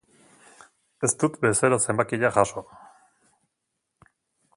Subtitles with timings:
[1.07, 2.65] Ez dut bezero zenbakia jaso.